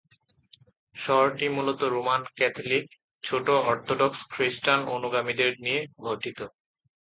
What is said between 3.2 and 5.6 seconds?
ছোট অর্থোডক্স খ্রিস্টান অনুগামীদের